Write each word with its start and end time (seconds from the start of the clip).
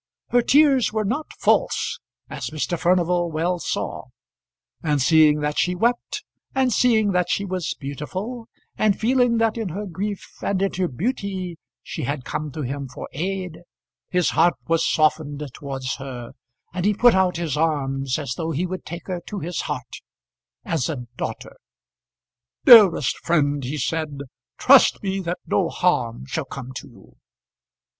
Her 0.29 0.41
tears 0.41 0.91
were 0.91 1.05
not 1.05 1.27
false 1.37 1.99
as 2.27 2.47
Mr. 2.49 2.75
Furnival 2.75 3.29
well 3.31 3.59
saw; 3.59 4.05
and 4.81 4.99
seeing 4.99 5.41
that 5.41 5.59
she 5.59 5.75
wept, 5.75 6.23
and 6.55 6.73
seeing 6.73 7.11
that 7.11 7.29
she 7.29 7.45
was 7.45 7.75
beautiful, 7.79 8.47
and 8.79 8.99
feeling 8.99 9.37
that 9.37 9.59
in 9.59 9.69
her 9.69 9.85
grief 9.85 10.27
and 10.41 10.59
in 10.59 10.73
her 10.73 10.87
beauty 10.87 11.59
she 11.83 12.01
had 12.05 12.25
come 12.25 12.49
to 12.51 12.63
him 12.63 12.87
for 12.89 13.07
aid, 13.13 13.59
his 14.09 14.31
heart 14.31 14.55
was 14.67 14.89
softened 14.91 15.43
towards 15.53 15.97
her, 15.97 16.31
and 16.73 16.83
he 16.85 16.95
put 16.95 17.13
out 17.13 17.37
his 17.37 17.55
arms 17.55 18.17
as 18.17 18.33
though 18.33 18.49
he 18.49 18.65
would 18.65 18.83
take 18.87 19.05
her 19.05 19.21
to 19.27 19.37
his 19.37 19.61
heart 19.69 19.97
as 20.65 20.89
a 20.89 21.05
daughter. 21.15 21.57
"Dearest 22.65 23.19
friend," 23.19 23.63
he 23.63 23.77
said, 23.77 24.21
"trust 24.57 25.03
me 25.03 25.19
that 25.19 25.37
no 25.45 25.69
harm 25.69 26.25
shall 26.25 26.45
come 26.45 26.71
to 26.77 26.87
you." 26.87 27.17